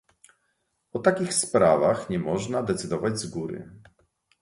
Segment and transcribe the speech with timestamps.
[0.93, 3.71] O takich sprawach nie można decydować z góry